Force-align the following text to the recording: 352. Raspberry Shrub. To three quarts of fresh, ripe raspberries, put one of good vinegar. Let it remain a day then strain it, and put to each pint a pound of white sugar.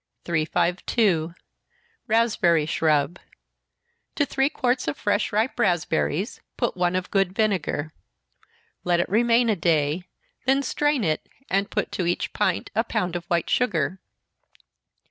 352. 0.25 1.35
Raspberry 2.07 2.65
Shrub. 2.65 3.19
To 4.15 4.25
three 4.25 4.49
quarts 4.49 4.87
of 4.87 4.97
fresh, 4.97 5.31
ripe 5.31 5.59
raspberries, 5.59 6.41
put 6.57 6.75
one 6.75 6.95
of 6.95 7.11
good 7.11 7.33
vinegar. 7.33 7.93
Let 8.83 8.99
it 8.99 9.07
remain 9.07 9.47
a 9.47 9.55
day 9.55 10.05
then 10.47 10.63
strain 10.63 11.03
it, 11.03 11.29
and 11.51 11.69
put 11.69 11.91
to 11.91 12.07
each 12.07 12.33
pint 12.33 12.71
a 12.73 12.83
pound 12.83 13.15
of 13.15 13.25
white 13.25 13.47
sugar. 13.47 14.01